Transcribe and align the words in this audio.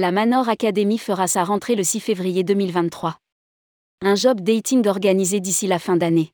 La 0.00 0.12
Manor 0.12 0.48
Academy 0.48 0.96
fera 0.96 1.26
sa 1.26 1.42
rentrée 1.42 1.74
le 1.74 1.82
6 1.82 1.98
février 1.98 2.44
2023. 2.44 3.18
Un 4.00 4.14
job 4.14 4.40
dating 4.40 4.86
organisé 4.86 5.40
d'ici 5.40 5.66
la 5.66 5.80
fin 5.80 5.96
d'année. 5.96 6.32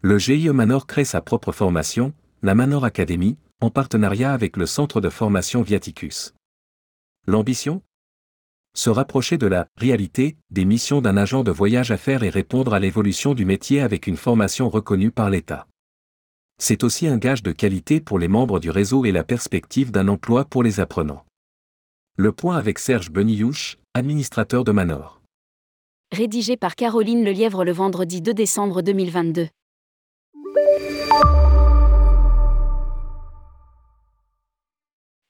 Le 0.00 0.16
GIE 0.16 0.50
Manor 0.50 0.86
crée 0.86 1.04
sa 1.04 1.20
propre 1.20 1.50
formation, 1.50 2.12
la 2.40 2.54
Manor 2.54 2.84
Academy, 2.84 3.36
en 3.60 3.70
partenariat 3.70 4.32
avec 4.32 4.56
le 4.56 4.64
centre 4.64 5.00
de 5.00 5.08
formation 5.08 5.62
Viaticus. 5.62 6.34
L'ambition? 7.26 7.82
Se 8.76 8.90
rapprocher 8.90 9.38
de 9.38 9.48
la 9.48 9.66
réalité 9.76 10.36
des 10.50 10.64
missions 10.64 11.00
d'un 11.00 11.16
agent 11.16 11.42
de 11.42 11.50
voyage 11.50 11.90
à 11.90 11.96
faire 11.96 12.22
et 12.22 12.30
répondre 12.30 12.74
à 12.74 12.78
l'évolution 12.78 13.34
du 13.34 13.44
métier 13.44 13.80
avec 13.80 14.06
une 14.06 14.16
formation 14.16 14.68
reconnue 14.68 15.10
par 15.10 15.30
l'État. 15.30 15.66
C'est 16.58 16.84
aussi 16.84 17.08
un 17.08 17.18
gage 17.18 17.42
de 17.42 17.50
qualité 17.50 18.00
pour 18.00 18.20
les 18.20 18.28
membres 18.28 18.60
du 18.60 18.70
réseau 18.70 19.04
et 19.04 19.10
la 19.10 19.24
perspective 19.24 19.90
d'un 19.90 20.06
emploi 20.06 20.44
pour 20.44 20.62
les 20.62 20.78
apprenants. 20.78 21.24
Le 22.20 22.32
point 22.32 22.56
avec 22.56 22.80
Serge 22.80 23.12
Benillouche, 23.12 23.78
administrateur 23.94 24.64
de 24.64 24.72
Manor. 24.72 25.20
Rédigé 26.10 26.56
par 26.56 26.74
Caroline 26.74 27.24
Lelièvre 27.24 27.62
le 27.64 27.70
vendredi 27.70 28.20
2 28.20 28.34
décembre 28.34 28.82
2022. 28.82 29.46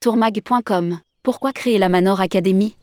Tourmag.com 0.01 1.01
Pourquoi 1.23 1.52
créer 1.52 1.77
la 1.77 1.91
Manor 1.91 2.23
Academy? 2.23 2.74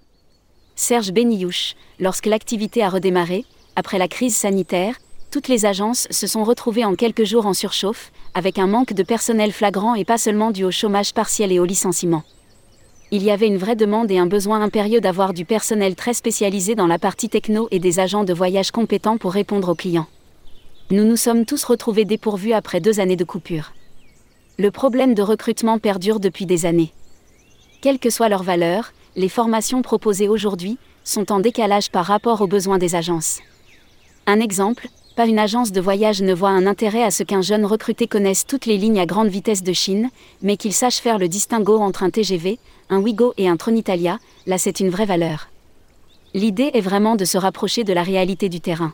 Serge 0.75 1.11
Benillouche, 1.11 1.73
lorsque 1.99 2.27
l'activité 2.27 2.83
a 2.83 2.89
redémarré, 2.89 3.43
après 3.75 3.97
la 3.97 4.07
crise 4.07 4.35
sanitaire, 4.35 4.99
toutes 5.31 5.47
les 5.47 5.65
agences 5.65 6.07
se 6.11 6.27
sont 6.27 6.43
retrouvées 6.43 6.85
en 6.85 6.93
quelques 6.93 7.23
jours 7.23 7.47
en 7.47 7.55
surchauffe, 7.55 8.11
avec 8.35 8.59
un 8.59 8.67
manque 8.67 8.93
de 8.93 9.01
personnel 9.01 9.51
flagrant 9.51 9.95
et 9.95 10.05
pas 10.05 10.19
seulement 10.19 10.51
dû 10.51 10.63
au 10.63 10.69
chômage 10.69 11.11
partiel 11.11 11.51
et 11.51 11.57
au 11.57 11.65
licenciement 11.65 12.23
il 13.11 13.23
y 13.23 13.31
avait 13.31 13.47
une 13.47 13.57
vraie 13.57 13.75
demande 13.75 14.09
et 14.09 14.17
un 14.17 14.25
besoin 14.25 14.61
impérieux 14.61 14.99
d'avoir 14.99 15.33
du 15.33 15.45
personnel 15.45 15.95
très 15.95 16.13
spécialisé 16.13 16.73
dans 16.73 16.87
la 16.87 16.97
partie 16.97 17.29
techno 17.29 17.67
et 17.71 17.79
des 17.79 17.99
agents 17.99 18.23
de 18.23 18.33
voyage 18.33 18.71
compétents 18.71 19.17
pour 19.17 19.33
répondre 19.33 19.69
aux 19.69 19.75
clients. 19.75 20.07
Nous 20.89 21.03
nous 21.03 21.15
sommes 21.15 21.45
tous 21.45 21.63
retrouvés 21.63 22.05
dépourvus 22.05 22.53
après 22.53 22.79
deux 22.79 22.99
années 22.99 23.15
de 23.15 23.23
coupure. 23.23 23.73
Le 24.57 24.71
problème 24.71 25.13
de 25.13 25.21
recrutement 25.21 25.77
perdure 25.77 26.19
depuis 26.19 26.45
des 26.45 26.65
années. 26.65 26.93
Quelle 27.81 27.99
que 27.99 28.09
soit 28.09 28.29
leur 28.29 28.43
valeur, 28.43 28.93
les 29.15 29.29
formations 29.29 29.81
proposées 29.81 30.27
aujourd'hui 30.27 30.77
sont 31.03 31.31
en 31.31 31.39
décalage 31.39 31.91
par 31.91 32.05
rapport 32.05 32.41
aux 32.41 32.47
besoins 32.47 32.79
des 32.79 32.95
agences. 32.95 33.39
Un 34.25 34.39
exemple, 34.39 34.87
pas 35.15 35.27
une 35.27 35.39
agence 35.39 35.71
de 35.71 35.79
voyage 35.79 36.21
ne 36.21 36.33
voit 36.33 36.49
un 36.49 36.67
intérêt 36.67 37.03
à 37.03 37.09
ce 37.09 37.23
qu'un 37.23 37.41
jeune 37.41 37.65
recruté 37.65 38.05
connaisse 38.05 38.45
toutes 38.45 38.65
les 38.65 38.77
lignes 38.77 38.99
à 38.99 39.05
grande 39.05 39.29
vitesse 39.29 39.63
de 39.63 39.71
Chine, 39.71 40.09
mais 40.41 40.57
qu'il 40.57 40.73
sache 40.73 40.97
faire 40.97 41.17
le 41.17 41.29
distinguo 41.29 41.77
entre 41.77 42.03
un 42.03 42.09
TGV, 42.09 42.59
un 42.89 42.99
Wigo 42.99 43.33
et 43.37 43.47
un 43.47 43.55
Tronitalia, 43.55 44.19
là 44.45 44.57
c'est 44.57 44.81
une 44.81 44.89
vraie 44.89 45.05
valeur. 45.05 45.47
L'idée 46.33 46.69
est 46.73 46.81
vraiment 46.81 47.15
de 47.15 47.23
se 47.23 47.37
rapprocher 47.37 47.85
de 47.85 47.93
la 47.93 48.03
réalité 48.03 48.49
du 48.49 48.59
terrain. 48.59 48.93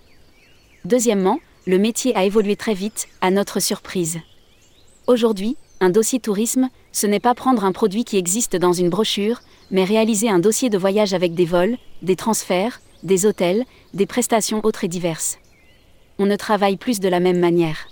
Deuxièmement, 0.86 1.40
le 1.66 1.80
métier 1.80 2.16
a 2.16 2.24
évolué 2.24 2.56
très 2.56 2.76
vite, 2.76 3.08
à 3.22 3.32
notre 3.32 3.60
surprise. 3.60 4.20
Aujourd'hui, 5.08 5.58
un 5.80 5.90
dossier 5.90 6.20
tourisme, 6.20 6.70
ce 6.92 7.08
n'est 7.08 7.20
pas 7.20 7.34
prendre 7.34 7.66
un 7.66 7.72
produit 7.72 8.04
qui 8.04 8.18
existe 8.18 8.56
dans 8.56 8.74
une 8.74 8.90
brochure, 8.90 9.42
mais 9.72 9.84
réaliser 9.84 10.30
un 10.30 10.40
dossier 10.40 10.70
de 10.70 10.78
voyage 10.78 11.16
avec 11.16 11.34
des 11.34 11.46
vols, 11.46 11.78
des 12.04 12.16
transferts, 12.16 12.80
des 13.02 13.26
hôtels, 13.26 13.66
des 13.96 14.06
prestations 14.06 14.62
autres 14.64 14.84
et 14.84 14.88
diverses 14.88 15.40
on 16.22 16.28
ne 16.28 16.36
travaille 16.36 16.78
plus 16.78 17.00
de 17.00 17.10
la 17.10 17.20
même 17.20 17.40
manière. 17.40 17.88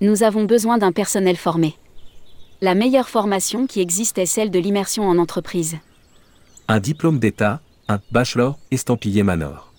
Nous 0.00 0.24
avons 0.24 0.44
besoin 0.44 0.78
d'un 0.78 0.90
personnel 0.90 1.36
formé. 1.36 1.76
La 2.60 2.74
meilleure 2.74 3.08
formation 3.08 3.68
qui 3.68 3.80
existe 3.80 4.18
est 4.18 4.26
celle 4.26 4.50
de 4.50 4.58
l'immersion 4.58 5.08
en 5.08 5.16
entreprise. 5.16 5.76
Un 6.66 6.80
diplôme 6.80 7.20
d'État, 7.20 7.60
un 7.86 8.00
bachelor 8.10 8.58
estampillé 8.72 9.22
Manor. 9.22 9.72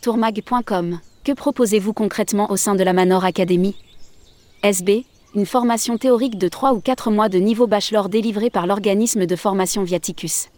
Tourmag.com. 0.00 0.98
Que 1.22 1.30
proposez-vous 1.30 1.92
concrètement 1.92 2.50
au 2.50 2.56
sein 2.56 2.74
de 2.74 2.82
la 2.82 2.92
Manor 2.92 3.24
Academy? 3.24 3.76
SB, 4.64 5.06
une 5.36 5.46
formation 5.46 5.98
théorique 5.98 6.36
de 6.36 6.48
3 6.48 6.72
ou 6.72 6.80
4 6.80 7.12
mois 7.12 7.28
de 7.28 7.38
niveau 7.38 7.68
bachelor 7.68 8.08
délivrée 8.08 8.50
par 8.50 8.66
l'organisme 8.66 9.24
de 9.26 9.36
formation 9.36 9.84
Viaticus. 9.84 10.48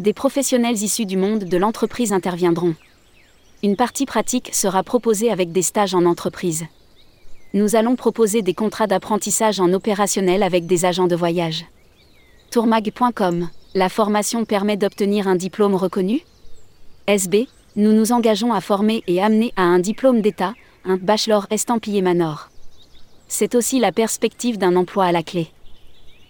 Des 0.00 0.14
professionnels 0.14 0.82
issus 0.82 1.06
du 1.06 1.16
monde 1.16 1.44
de 1.44 1.56
l'entreprise 1.56 2.12
interviendront. 2.12 2.74
Une 3.64 3.76
partie 3.76 4.04
pratique 4.04 4.50
sera 4.52 4.82
proposée 4.82 5.30
avec 5.30 5.50
des 5.50 5.62
stages 5.62 5.94
en 5.94 6.04
entreprise. 6.04 6.66
Nous 7.54 7.76
allons 7.76 7.96
proposer 7.96 8.42
des 8.42 8.52
contrats 8.52 8.86
d'apprentissage 8.86 9.58
en 9.58 9.72
opérationnel 9.72 10.42
avec 10.42 10.66
des 10.66 10.84
agents 10.84 11.06
de 11.06 11.16
voyage. 11.16 11.64
Tourmag.com 12.50 13.48
La 13.74 13.88
formation 13.88 14.44
permet 14.44 14.76
d'obtenir 14.76 15.28
un 15.28 15.36
diplôme 15.36 15.76
reconnu 15.76 16.20
SB 17.06 17.48
Nous 17.76 17.94
nous 17.94 18.12
engageons 18.12 18.52
à 18.52 18.60
former 18.60 19.02
et 19.06 19.22
amener 19.22 19.54
à 19.56 19.62
un 19.62 19.78
diplôme 19.78 20.20
d'État, 20.20 20.52
un 20.84 20.98
bachelor 20.98 21.46
estampillé 21.48 22.02
Manor. 22.02 22.50
C'est 23.28 23.54
aussi 23.54 23.80
la 23.80 23.92
perspective 23.92 24.58
d'un 24.58 24.76
emploi 24.76 25.06
à 25.06 25.12
la 25.12 25.22
clé. 25.22 25.53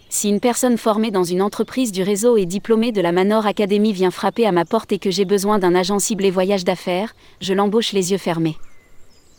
Si 0.09 0.29
une 0.29 0.41
personne 0.41 0.79
formée 0.79 1.11
dans 1.11 1.25
une 1.25 1.43
entreprise 1.43 1.91
du 1.91 2.03
réseau 2.03 2.37
et 2.37 2.47
diplômée 2.47 2.93
de 2.93 3.01
la 3.01 3.13
Manor 3.13 3.47
Academy 3.47 3.93
vient 3.93 4.11
frapper 4.11 4.47
à 4.47 4.53
ma 4.53 4.65
porte 4.65 4.93
et 4.93 4.99
que 4.99 5.11
j'ai 5.11 5.25
besoin 5.25 5.59
d'un 5.59 5.75
agent 5.75 5.99
ciblé 5.99 6.31
voyage 6.31 6.65
d'affaires, 6.65 7.15
je 7.41 7.53
l'embauche 7.53 7.93
les 7.93 8.13
yeux 8.13 8.19
fermés. 8.19 8.57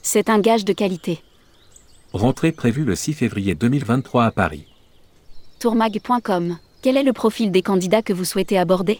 C'est 0.02 0.30
un 0.30 0.40
gage 0.40 0.66
de 0.66 0.74
qualité. 0.74 1.20
Rentrée 2.14 2.52
prévue 2.52 2.84
le 2.84 2.96
6 2.96 3.14
février 3.14 3.56
2023 3.56 4.26
à 4.26 4.32
Paris. 4.32 4.68
Tourmag.com 5.60 6.58
Quel 6.82 6.98
est 6.98 7.04
le 7.04 7.14
profil 7.14 7.52
des 7.52 7.62
candidats 7.62 8.02
que 8.02 8.14
vous 8.14 8.26
souhaitez 8.26 8.58
aborder? 8.58 9.00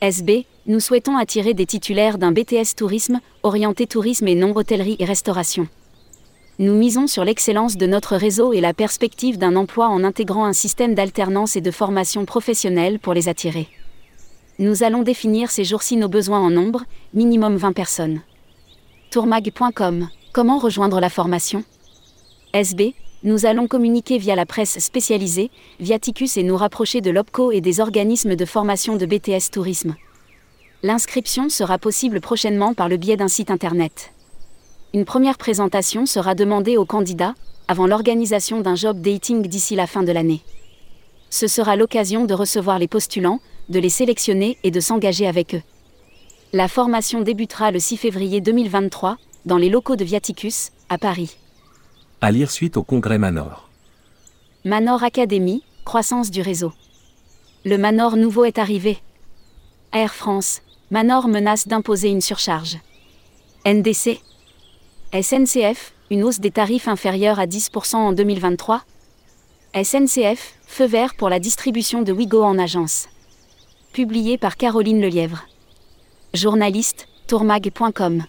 SB, 0.00 0.46
nous 0.66 0.80
souhaitons 0.80 1.16
attirer 1.16 1.54
des 1.54 1.66
titulaires 1.66 2.18
d'un 2.18 2.32
BTS 2.32 2.74
tourisme, 2.76 3.20
orienté 3.42 3.86
tourisme 3.86 4.28
et 4.28 4.34
non 4.34 4.54
hôtellerie 4.54 4.96
et 4.98 5.04
restauration 5.04 5.68
nous 6.58 6.74
misons 6.74 7.06
sur 7.06 7.22
l'excellence 7.22 7.76
de 7.76 7.86
notre 7.86 8.16
réseau 8.16 8.54
et 8.54 8.62
la 8.62 8.72
perspective 8.72 9.36
d'un 9.36 9.56
emploi 9.56 9.88
en 9.88 10.02
intégrant 10.02 10.46
un 10.46 10.54
système 10.54 10.94
d'alternance 10.94 11.54
et 11.54 11.60
de 11.60 11.70
formation 11.70 12.24
professionnelle 12.24 12.98
pour 12.98 13.12
les 13.12 13.28
attirer. 13.28 13.68
Nous 14.58 14.82
allons 14.82 15.02
définir 15.02 15.50
ces 15.50 15.64
jours-ci 15.64 15.98
nos 15.98 16.08
besoins 16.08 16.40
en 16.40 16.48
nombre, 16.48 16.84
minimum 17.12 17.56
20 17.56 17.72
personnes. 17.74 18.22
Tourmag.com 19.10 20.08
Comment 20.32 20.56
rejoindre 20.56 20.98
la 20.98 21.10
formation? 21.10 21.62
SB 22.54 22.94
Nous 23.22 23.44
allons 23.44 23.66
communiquer 23.66 24.16
via 24.16 24.34
la 24.34 24.46
presse 24.46 24.78
spécialisée, 24.78 25.50
Viaticus 25.78 26.38
et 26.38 26.42
nous 26.42 26.56
rapprocher 26.56 27.02
de 27.02 27.10
l'OPCO 27.10 27.52
et 27.52 27.60
des 27.60 27.80
organismes 27.80 28.34
de 28.34 28.44
formation 28.46 28.96
de 28.96 29.04
BTS 29.04 29.50
Tourisme. 29.52 29.94
L'inscription 30.82 31.50
sera 31.50 31.76
possible 31.76 32.22
prochainement 32.22 32.72
par 32.72 32.88
le 32.88 32.96
biais 32.96 33.18
d'un 33.18 33.28
site 33.28 33.50
internet. 33.50 34.14
Une 34.96 35.04
première 35.04 35.36
présentation 35.36 36.06
sera 36.06 36.34
demandée 36.34 36.78
aux 36.78 36.86
candidats, 36.86 37.34
avant 37.68 37.86
l'organisation 37.86 38.62
d'un 38.62 38.76
job 38.76 39.02
dating 39.02 39.46
d'ici 39.46 39.76
la 39.76 39.86
fin 39.86 40.02
de 40.02 40.10
l'année. 40.10 40.40
Ce 41.28 41.48
sera 41.48 41.76
l'occasion 41.76 42.24
de 42.24 42.32
recevoir 42.32 42.78
les 42.78 42.88
postulants, 42.88 43.40
de 43.68 43.78
les 43.78 43.90
sélectionner 43.90 44.56
et 44.64 44.70
de 44.70 44.80
s'engager 44.80 45.26
avec 45.26 45.54
eux. 45.54 45.60
La 46.54 46.66
formation 46.66 47.20
débutera 47.20 47.72
le 47.72 47.78
6 47.78 47.98
février 47.98 48.40
2023, 48.40 49.18
dans 49.44 49.58
les 49.58 49.68
locaux 49.68 49.96
de 49.96 50.04
Viaticus, 50.06 50.70
à 50.88 50.96
Paris. 50.96 51.36
À 52.22 52.30
lire 52.30 52.50
suite 52.50 52.78
au 52.78 52.82
congrès 52.82 53.18
Manor. 53.18 53.68
Manor 54.64 55.04
Academy, 55.04 55.62
croissance 55.84 56.30
du 56.30 56.40
réseau. 56.40 56.72
Le 57.66 57.76
Manor 57.76 58.16
nouveau 58.16 58.46
est 58.46 58.58
arrivé. 58.58 58.96
Air 59.92 60.14
France, 60.14 60.62
Manor 60.90 61.28
menace 61.28 61.68
d'imposer 61.68 62.08
une 62.08 62.22
surcharge. 62.22 62.78
NDC, 63.66 64.22
SNCF, 65.12 65.92
une 66.10 66.24
hausse 66.24 66.40
des 66.40 66.50
tarifs 66.50 66.88
inférieure 66.88 67.38
à 67.38 67.46
10% 67.46 67.96
en 67.96 68.12
2023 68.12 68.82
SNCF, 69.74 70.54
feu 70.66 70.86
vert 70.86 71.14
pour 71.14 71.28
la 71.28 71.38
distribution 71.38 72.02
de 72.02 72.12
Wigo 72.12 72.42
en 72.42 72.58
agence. 72.58 73.08
Publié 73.92 74.38
par 74.38 74.56
Caroline 74.56 75.02
Lelièvre. 75.02 75.46
Journaliste, 76.32 77.08
tourmag.com. 77.26 78.24